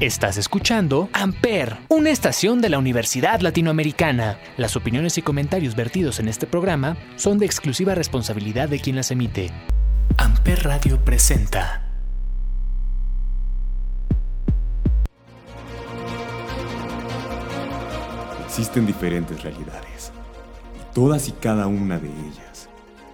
[0.00, 4.38] Estás escuchando Amper, una estación de la Universidad Latinoamericana.
[4.56, 9.10] Las opiniones y comentarios vertidos en este programa son de exclusiva responsabilidad de quien las
[9.10, 9.50] emite.
[10.16, 11.86] Amper Radio presenta.
[18.46, 20.12] Existen diferentes realidades
[20.80, 22.70] y todas y cada una de ellas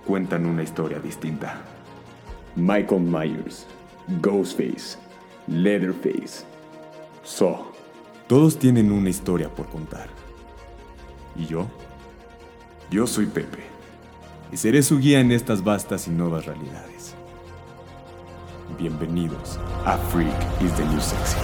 [0.06, 1.62] cuentan una historia distinta.
[2.54, 3.66] Michael Myers,
[4.22, 4.96] Ghostface,
[5.48, 6.44] Leatherface,
[7.26, 7.72] So,
[8.28, 10.08] todos tienen una historia por contar.
[11.34, 11.66] ¿Y yo?
[12.88, 13.64] Yo soy Pepe,
[14.52, 17.16] y seré su guía en estas vastas y nuevas realidades.
[18.78, 21.36] Bienvenidos a Freak is the New Sexy,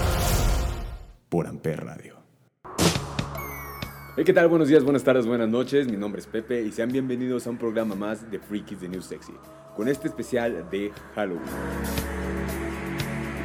[1.28, 2.14] por Amper Radio.
[4.16, 4.46] Hey, ¿qué tal?
[4.46, 5.90] Buenos días, buenas tardes, buenas noches.
[5.90, 8.88] Mi nombre es Pepe y sean bienvenidos a un programa más de Freak is the
[8.88, 9.32] New Sexy,
[9.76, 11.42] con este especial de Halloween.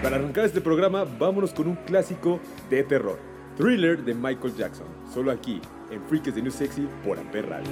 [0.01, 3.19] Para arrancar este programa, vámonos con un clásico de terror.
[3.57, 4.87] Thriller de Michael Jackson.
[5.11, 5.59] Solo aquí,
[5.91, 7.71] en Freaks de New Sexy por Amper Radio.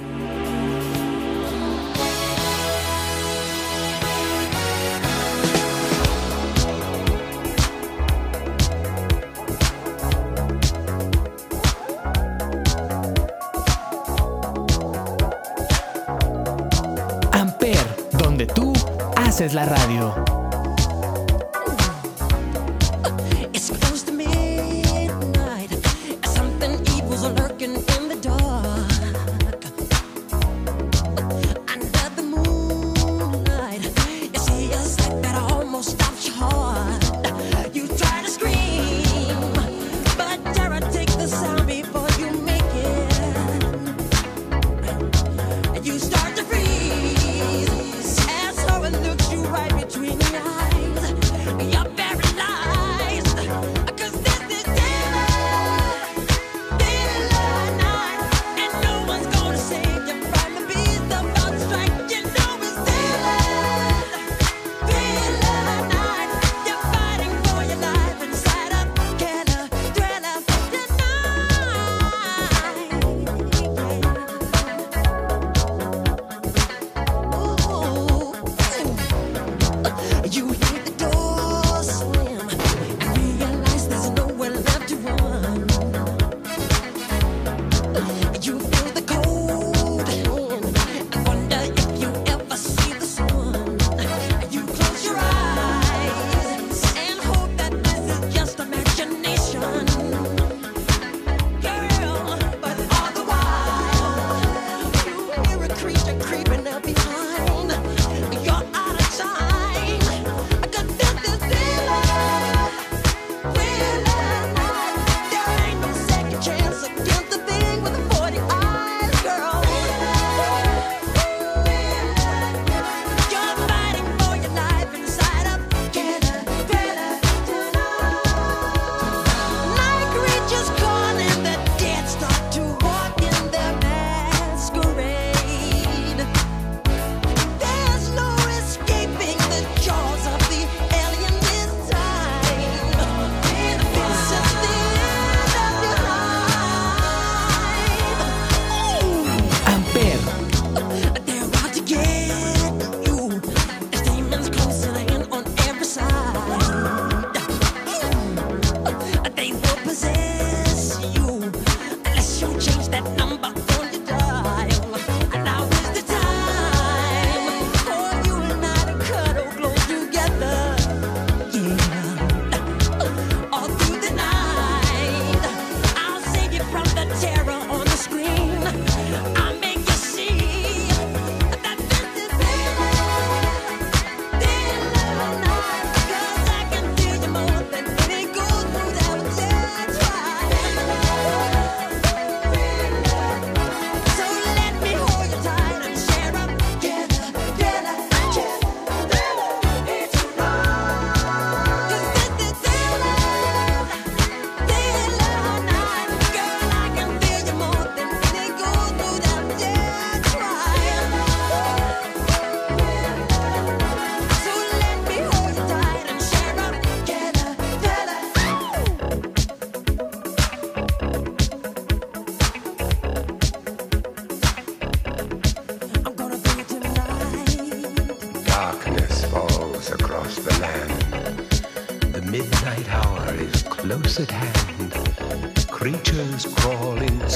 [19.36, 20.45] Haces la radio.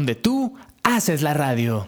[0.00, 1.86] donde tú haces la radio.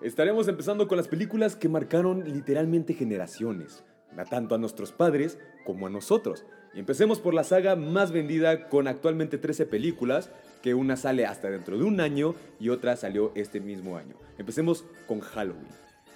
[0.00, 3.84] Estaremos empezando con las películas que marcaron literalmente generaciones,
[4.30, 6.46] tanto a nuestros padres como a nosotros.
[6.74, 10.30] Empecemos por la saga más vendida con actualmente 13 películas,
[10.62, 14.14] que una sale hasta dentro de un año y otra salió este mismo año.
[14.38, 15.66] Empecemos con Halloween.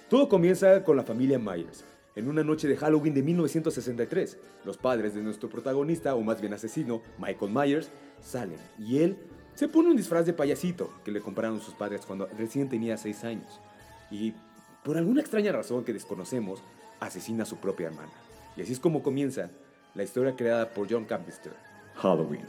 [0.09, 1.83] Todo comienza con la familia Myers.
[2.15, 6.53] En una noche de Halloween de 1963, los padres de nuestro protagonista, o más bien
[6.53, 7.89] asesino, Michael Myers,
[8.21, 9.17] salen y él
[9.55, 13.23] se pone un disfraz de payasito que le compraron sus padres cuando recién tenía 6
[13.25, 13.59] años.
[14.09, 14.33] Y
[14.85, 16.61] por alguna extraña razón que desconocemos,
[17.01, 18.11] asesina a su propia hermana.
[18.55, 19.49] Y así es como comienza
[19.95, 21.53] la historia creada por John Carpenter,
[21.95, 22.45] Halloween.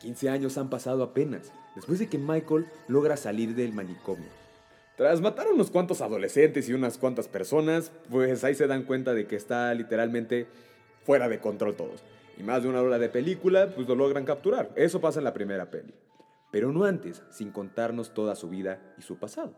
[0.00, 4.28] 15 años han pasado apenas, después de que Michael logra salir del manicomio.
[4.96, 9.14] Tras matar a unos cuantos adolescentes y unas cuantas personas, pues ahí se dan cuenta
[9.14, 10.46] de que está literalmente
[11.04, 12.02] fuera de control todos.
[12.36, 14.70] Y más de una hora de película, pues lo logran capturar.
[14.76, 15.94] Eso pasa en la primera peli.
[16.50, 19.54] Pero no antes, sin contarnos toda su vida y su pasado.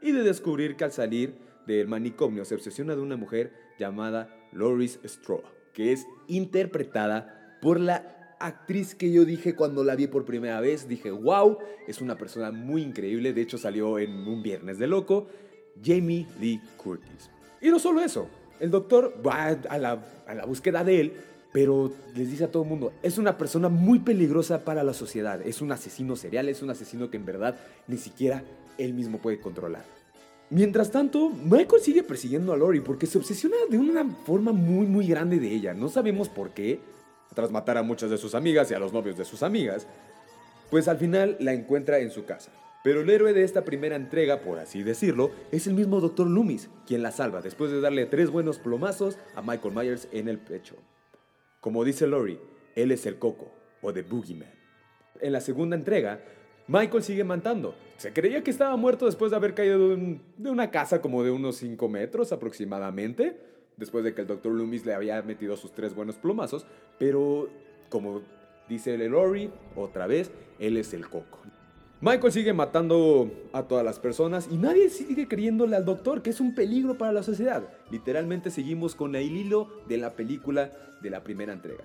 [0.00, 5.00] Y de descubrir que al salir del manicomio se obsesiona de una mujer llamada Loris
[5.04, 5.42] Straw,
[5.78, 10.88] que es interpretada por la actriz que yo dije cuando la vi por primera vez.
[10.88, 13.32] Dije, wow, es una persona muy increíble.
[13.32, 15.28] De hecho, salió en un viernes de loco.
[15.80, 17.30] Jamie Lee Curtis.
[17.60, 18.26] Y no solo eso,
[18.58, 21.12] el doctor va a la, a la búsqueda de él,
[21.52, 25.40] pero les dice a todo el mundo, es una persona muy peligrosa para la sociedad.
[25.46, 28.42] Es un asesino serial, es un asesino que en verdad ni siquiera
[28.78, 29.97] él mismo puede controlar.
[30.50, 35.06] Mientras tanto, Michael sigue persiguiendo a Lori porque se obsesiona de una forma muy muy
[35.06, 35.74] grande de ella.
[35.74, 36.80] No sabemos por qué,
[37.34, 39.86] tras matar a muchas de sus amigas y a los novios de sus amigas,
[40.70, 42.50] pues al final la encuentra en su casa.
[42.82, 46.28] Pero el héroe de esta primera entrega, por así decirlo, es el mismo Dr.
[46.28, 50.38] Loomis, quien la salva después de darle tres buenos plomazos a Michael Myers en el
[50.38, 50.76] pecho.
[51.60, 52.38] Como dice Lori,
[52.76, 53.52] él es el Coco,
[53.82, 54.48] o The Boogeyman.
[55.20, 56.22] En la segunda entrega,
[56.68, 57.74] Michael sigue matando.
[57.96, 61.24] Se creía que estaba muerto después de haber caído de, un- de una casa como
[61.24, 63.36] de unos 5 metros aproximadamente,
[63.76, 64.52] después de que el Dr.
[64.52, 66.66] Loomis le había metido sus tres buenos plomazos,
[66.98, 67.48] pero
[67.88, 68.22] como
[68.68, 71.38] dice Lori, otra vez, él es el Coco.
[72.00, 76.38] Michael sigue matando a todas las personas y nadie sigue creyéndole al doctor que es
[76.38, 77.64] un peligro para la sociedad.
[77.90, 80.70] Literalmente seguimos con el hilo de la película
[81.02, 81.84] de la primera entrega.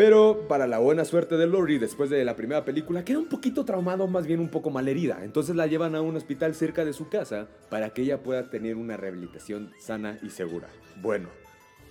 [0.00, 3.66] Pero para la buena suerte de Lori, después de la primera película, queda un poquito
[3.66, 5.22] traumado, más bien un poco malherida.
[5.24, 8.76] Entonces la llevan a un hospital cerca de su casa para que ella pueda tener
[8.76, 10.68] una rehabilitación sana y segura.
[11.02, 11.28] Bueno,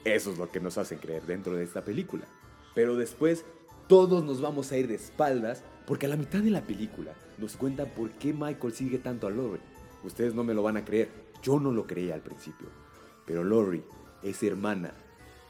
[0.05, 2.23] eso es lo que nos hacen creer dentro de esta película.
[2.73, 3.45] Pero después
[3.87, 7.57] todos nos vamos a ir de espaldas porque a la mitad de la película nos
[7.57, 9.61] cuentan por qué Michael sigue tanto a Lori.
[10.03, 11.09] Ustedes no me lo van a creer,
[11.43, 12.69] yo no lo creía al principio.
[13.27, 13.83] Pero Lori
[14.23, 14.95] es hermana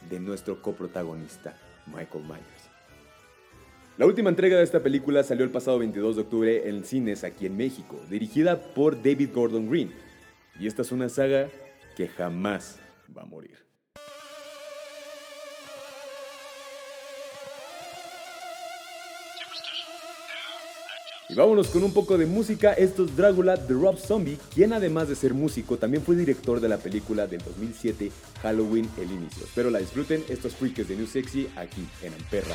[0.10, 1.58] de nuestro coprotagonista,
[1.94, 2.70] Michael Myers.
[3.98, 7.46] La última entrega de esta película salió el pasado 22 de octubre en cines aquí
[7.46, 9.92] en México, dirigida por David Gordon Green.
[10.60, 11.50] Y esta es una saga
[11.96, 12.80] que jamás
[13.16, 13.69] va a morir.
[21.30, 22.74] Y vámonos con un poco de música.
[22.74, 26.68] Esto es Drácula de Rob Zombie, quien además de ser músico también fue director de
[26.68, 29.44] la película del 2007 Halloween El Inicio.
[29.44, 32.46] Espero la disfruten estos freaks de New Sexy aquí en Amper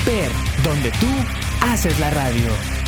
[0.00, 0.30] Amper,
[0.64, 1.06] donde tú
[1.60, 2.79] haces la radio.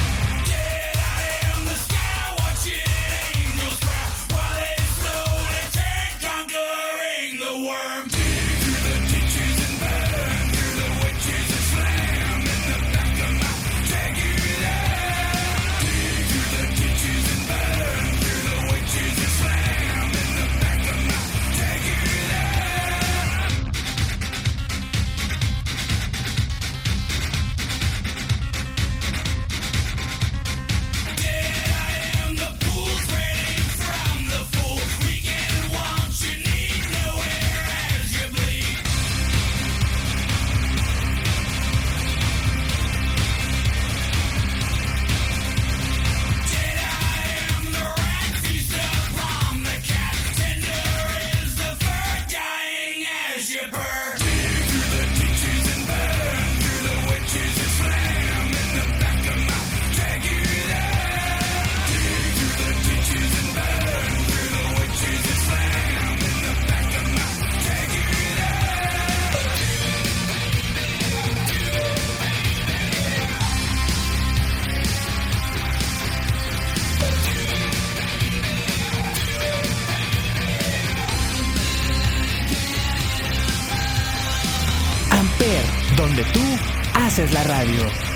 [87.63, 88.12] Radio.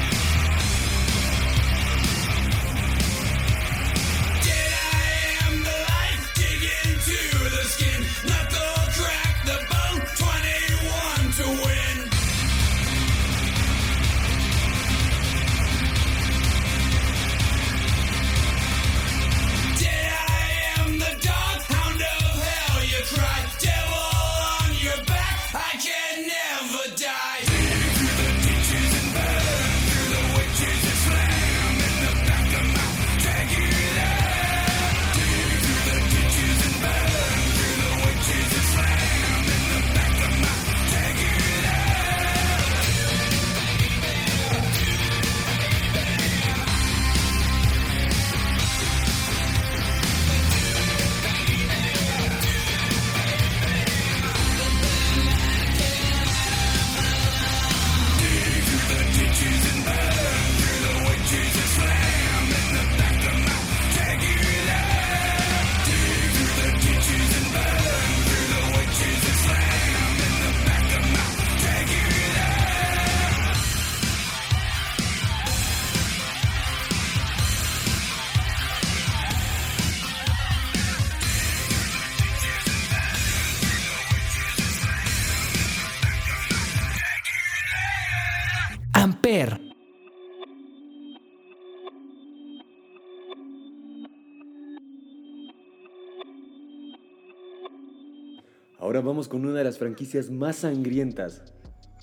[98.96, 101.42] Ahora vamos con una de las franquicias más sangrientas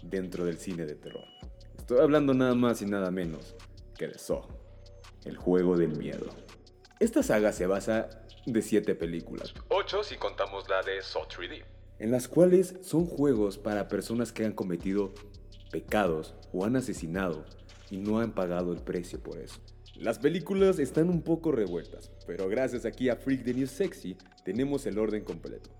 [0.03, 1.23] dentro del cine de terror.
[1.75, 3.55] Estoy hablando nada más y nada menos
[3.97, 4.43] que de Saw,
[5.25, 6.27] el juego del miedo.
[6.99, 8.09] Esta saga se basa
[8.45, 11.63] de siete películas, 8 si contamos la de Saw 3D,
[11.97, 15.15] en las cuales son juegos para personas que han cometido
[15.71, 17.43] pecados o han asesinado
[17.89, 19.59] y no han pagado el precio por eso.
[19.95, 24.85] Las películas están un poco revueltas, pero gracias aquí a Freak the New Sexy tenemos
[24.85, 25.71] el orden completo.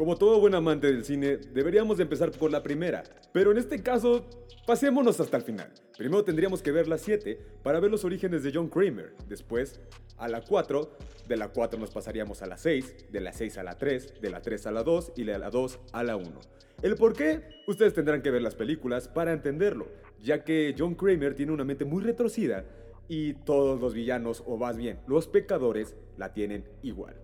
[0.00, 3.02] Como todo buen amante del cine, deberíamos de empezar por la primera,
[3.34, 4.24] pero en este caso,
[4.66, 5.70] pasémonos hasta el final.
[5.98, 9.78] Primero tendríamos que ver la 7 para ver los orígenes de John Kramer, después
[10.16, 10.96] a la 4,
[11.28, 14.30] de la 4 nos pasaríamos a la 6, de la 6 a la 3, de
[14.30, 16.30] la 3 a la 2 y de la 2 a la 1.
[16.80, 19.86] El por qué, ustedes tendrán que ver las películas para entenderlo,
[20.18, 22.64] ya que John Kramer tiene una mente muy retorcida
[23.06, 27.16] y todos los villanos, o más bien los pecadores, la tienen igual.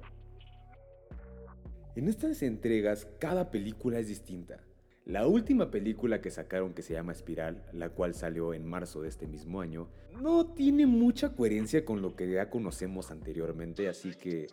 [1.97, 4.61] En estas entregas, cada película es distinta.
[5.07, 9.09] La última película que sacaron que se llama Espiral, la cual salió en marzo de
[9.09, 9.89] este mismo año,
[10.21, 14.47] no tiene mucha coherencia con lo que ya conocemos anteriormente, así que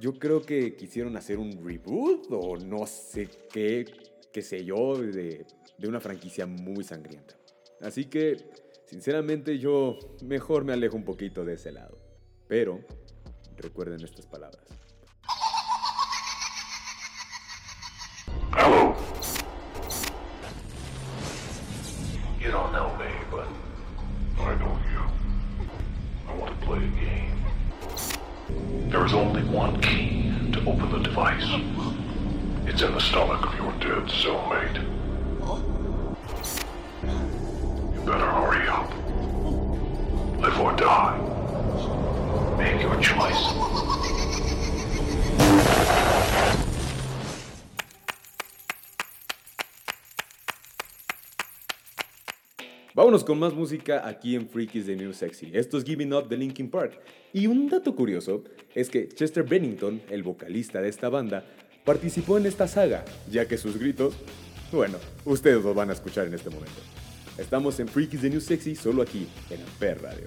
[0.00, 3.84] yo creo que quisieron hacer un reboot o no sé qué,
[4.32, 5.44] qué sé yo, de,
[5.76, 7.34] de una franquicia muy sangrienta.
[7.82, 8.38] Así que,
[8.86, 11.98] sinceramente, yo mejor me alejo un poquito de ese lado.
[12.48, 12.80] Pero,
[13.58, 14.83] recuerden estas palabras.
[29.14, 31.46] Only one key to open the device.
[32.66, 34.82] It's in the stomach of your dead cellmate.
[37.94, 38.90] You better hurry up.
[40.40, 41.18] Live or die.
[42.58, 43.83] Make your choice.
[53.22, 55.48] Con más música aquí en Freakies de New Sexy.
[55.52, 56.98] Esto es Giving Up de Linkin Park.
[57.32, 58.42] Y un dato curioso
[58.74, 61.44] es que Chester Bennington, el vocalista de esta banda,
[61.84, 64.14] participó en esta saga, ya que sus gritos,
[64.72, 66.74] bueno, ustedes los van a escuchar en este momento.
[67.38, 70.24] Estamos en Freakies de New Sexy solo aquí en Amper Radio.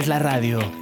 [0.00, 0.79] Haces la radio.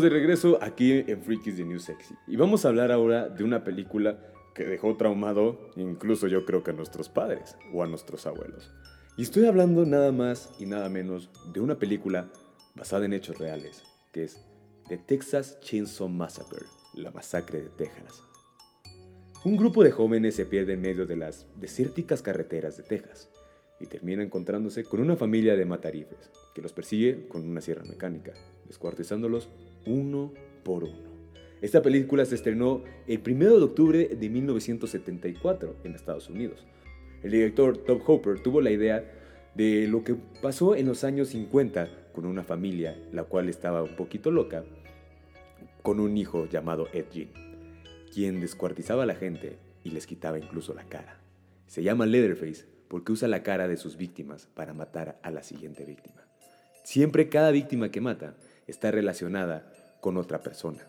[0.00, 2.14] Estamos de regreso aquí en Freakies de New Sexy.
[2.26, 4.18] Y vamos a hablar ahora de una película
[4.54, 8.70] que dejó traumado incluso yo creo que a nuestros padres o a nuestros abuelos.
[9.18, 12.30] Y estoy hablando nada más y nada menos de una película
[12.74, 14.40] basada en hechos reales, que es
[14.88, 18.22] The Texas Chainsaw Massacre, la masacre de Texas.
[19.44, 23.28] Un grupo de jóvenes se pierde en medio de las desérticas carreteras de Texas
[23.78, 28.32] y termina encontrándose con una familia de matarifes que los persigue con una sierra mecánica,
[28.66, 29.50] descuartizándolos
[29.86, 30.32] uno
[30.64, 31.10] por uno.
[31.60, 36.66] Esta película se estrenó el 1 de octubre de 1974 en Estados Unidos.
[37.22, 39.04] El director Tom Hopper tuvo la idea
[39.54, 43.94] de lo que pasó en los años 50 con una familia, la cual estaba un
[43.94, 44.64] poquito loca,
[45.82, 47.06] con un hijo llamado Ed
[48.12, 51.20] quien descuartizaba a la gente y les quitaba incluso la cara.
[51.66, 55.84] Se llama Leatherface porque usa la cara de sus víctimas para matar a la siguiente
[55.84, 56.26] víctima.
[56.82, 58.34] Siempre cada víctima que mata
[58.66, 60.86] está relacionada con otra persona.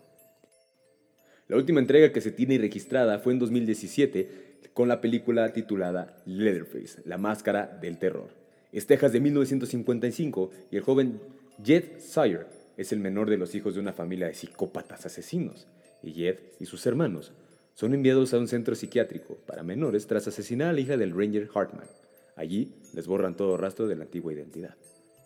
[1.47, 7.01] La última entrega que se tiene registrada fue en 2017 con la película titulada Leatherface,
[7.05, 8.29] la máscara del terror.
[8.71, 11.19] Es Texas de 1955 y el joven
[11.63, 12.45] Jed Sire
[12.77, 15.67] es el menor de los hijos de una familia de psicópatas asesinos.
[16.01, 17.33] Y Jed y sus hermanos
[17.73, 21.49] son enviados a un centro psiquiátrico para menores tras asesinar a la hija del Ranger
[21.53, 21.87] Hartman.
[22.35, 24.75] Allí les borran todo rastro de la antigua identidad.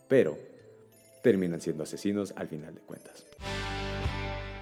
[0.08, 0.38] Pero
[1.26, 3.26] terminan siendo asesinos al final de cuentas.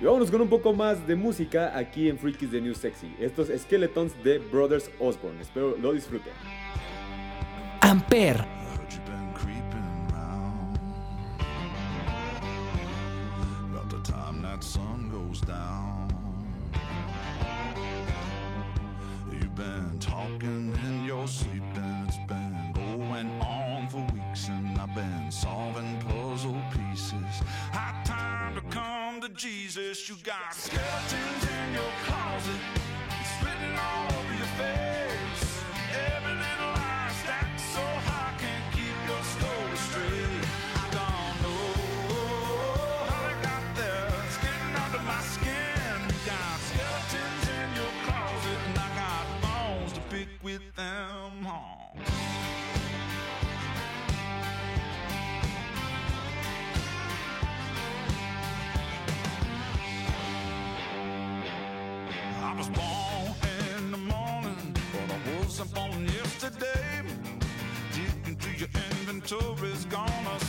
[0.01, 3.15] Y vámonos con un poco más de música aquí en Freakies The New Sexy.
[3.21, 5.43] Estos Skeletons de Brothers Osborne.
[5.43, 6.33] Espero lo disfruten.
[7.83, 8.43] Amper,
[29.37, 30.09] Jesus.
[30.09, 32.61] You got skeletons in your closet,
[69.25, 70.44] October is gonna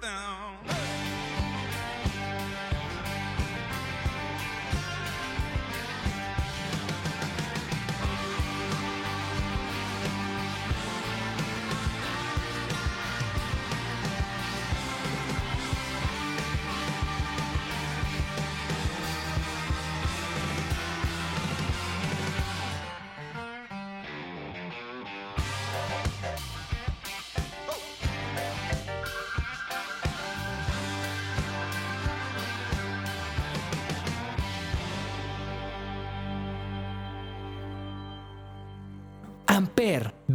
[0.00, 0.69] down.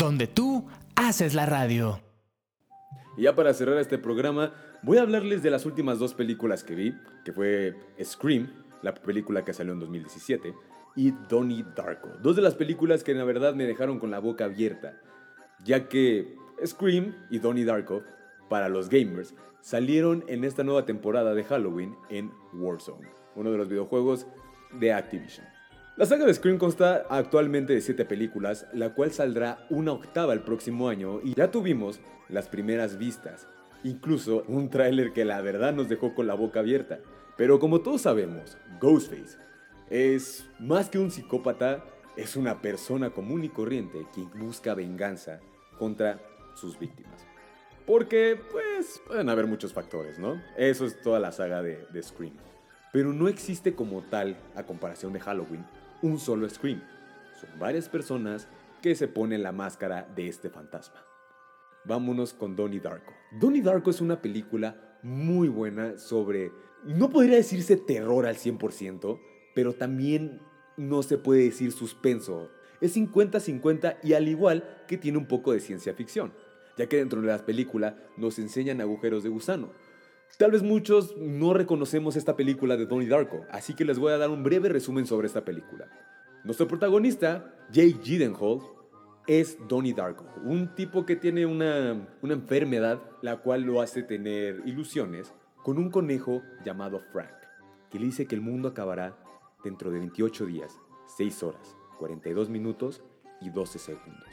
[0.06, 2.00] Donde tú haces la radio.
[3.18, 6.76] Y ya para cerrar este programa, voy a hablarles de las últimas dos películas que
[6.76, 10.54] vi, que fue Scream, la película que salió en 2017,
[10.96, 12.10] y Donnie Darko.
[12.22, 15.02] Dos de las películas que la verdad me dejaron con la boca abierta,
[15.64, 18.04] ya que Scream y Donnie Darko,
[18.48, 23.70] para los gamers, salieron en esta nueva temporada de Halloween en Warzone, uno de los
[23.70, 24.28] videojuegos
[24.80, 25.55] de Activision.
[25.98, 30.42] La saga de Scream consta actualmente de 7 películas, la cual saldrá una octava el
[30.42, 33.48] próximo año y ya tuvimos las primeras vistas,
[33.82, 37.00] incluso un tráiler que la verdad nos dejó con la boca abierta.
[37.38, 39.38] Pero como todos sabemos, Ghostface
[39.90, 41.86] es más que un psicópata,
[42.18, 45.40] es una persona común y corriente quien busca venganza
[45.80, 46.20] contra
[46.56, 47.26] sus víctimas.
[47.86, 50.42] Porque, pues, pueden haber muchos factores, ¿no?
[50.58, 52.34] Eso es toda la saga de, de Scream.
[52.92, 55.66] Pero no existe como tal, a comparación de Halloween,
[56.02, 56.82] un solo Scream.
[57.40, 58.48] Son varias personas
[58.82, 61.04] que se ponen la máscara de este fantasma.
[61.86, 63.14] Vámonos con Donnie Darko.
[63.40, 66.52] Donnie Darko es una película muy buena sobre,
[66.84, 69.20] no podría decirse terror al 100%,
[69.54, 70.42] pero también
[70.78, 72.50] no se puede decir suspenso.
[72.82, 76.34] Es 50-50 y al igual que tiene un poco de ciencia ficción,
[76.78, 79.72] ya que dentro de la película nos enseñan agujeros de gusano.
[80.38, 84.18] Tal vez muchos no reconocemos esta película de Donnie Darko, así que les voy a
[84.18, 85.88] dar un breve resumen sobre esta película.
[86.44, 88.60] Nuestro protagonista, Jake Gyllenhaal,
[89.28, 94.62] es Donnie Darko, un tipo que tiene una, una enfermedad la cual lo hace tener
[94.66, 95.34] ilusiones
[95.64, 97.34] con un conejo llamado Frank,
[97.90, 99.18] que le dice que el mundo acabará
[99.64, 100.78] dentro de 28 días,
[101.18, 103.02] 6 horas, 42 minutos
[103.42, 104.30] y 12 segundos.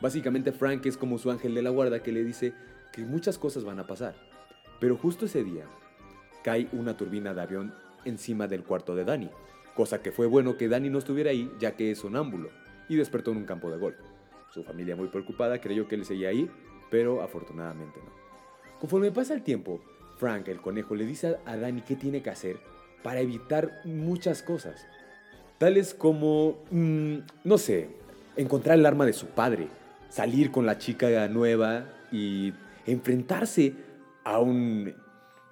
[0.00, 2.54] Básicamente Frank es como su ángel de la guarda que le dice
[2.92, 4.31] que muchas cosas van a pasar.
[4.82, 5.64] Pero justo ese día
[6.42, 7.72] cae una turbina de avión
[8.04, 9.30] encima del cuarto de Danny,
[9.76, 12.50] cosa que fue bueno que Danny no estuviera ahí ya que es sonámbulo
[12.88, 13.94] y despertó en un campo de golf.
[14.50, 16.50] Su familia muy preocupada creyó que él seguía ahí,
[16.90, 18.10] pero afortunadamente no.
[18.80, 19.80] Conforme pasa el tiempo,
[20.16, 22.56] Frank, el conejo, le dice a Danny qué tiene que hacer
[23.04, 24.84] para evitar muchas cosas.
[25.58, 27.88] Tales como, mm, no sé,
[28.34, 29.68] encontrar el arma de su padre,
[30.08, 32.52] salir con la chica nueva y
[32.84, 33.91] enfrentarse
[34.24, 34.94] a un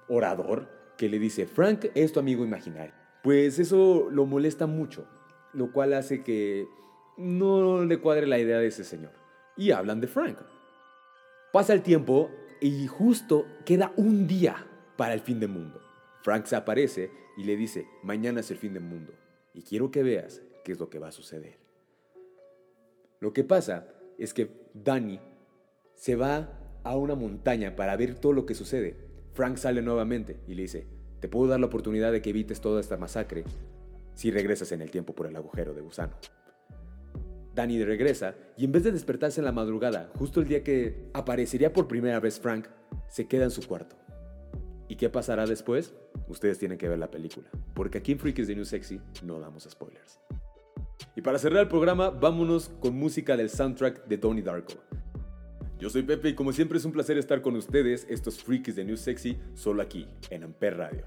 [0.07, 2.93] orador que le dice, Frank es tu amigo imaginario.
[3.23, 5.07] Pues eso lo molesta mucho,
[5.53, 6.67] lo cual hace que
[7.17, 9.13] no le cuadre la idea de ese señor.
[9.57, 10.37] Y hablan de Frank.
[11.51, 15.81] Pasa el tiempo y justo queda un día para el fin del mundo.
[16.23, 19.13] Frank se aparece y le dice, mañana es el fin del mundo
[19.53, 21.57] y quiero que veas qué es lo que va a suceder.
[23.19, 25.19] Lo que pasa es que Danny
[25.95, 28.95] se va a una montaña para ver todo lo que sucede.
[29.33, 30.87] Frank sale nuevamente y le dice,
[31.19, 33.43] te puedo dar la oportunidad de que evites toda esta masacre
[34.13, 36.13] si regresas en el tiempo por el agujero de gusano.
[37.53, 41.73] Danny regresa y en vez de despertarse en la madrugada, justo el día que aparecería
[41.73, 42.67] por primera vez Frank,
[43.07, 43.95] se queda en su cuarto.
[44.87, 45.93] ¿Y qué pasará después?
[46.27, 49.63] Ustedes tienen que ver la película, porque aquí en Freaks de New Sexy no damos
[49.69, 50.19] spoilers.
[51.15, 54.73] Y para cerrar el programa, vámonos con música del soundtrack de Donnie Darko.
[55.81, 58.85] Yo soy Pepe y como siempre es un placer estar con ustedes, estos Freaks de
[58.85, 61.03] New Sexy, solo aquí, en Amper Radio.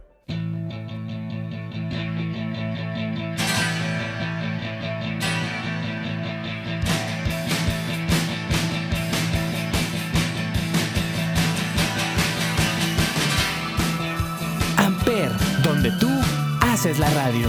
[14.76, 15.30] Amper,
[15.62, 16.10] donde tú
[16.62, 17.48] haces la radio.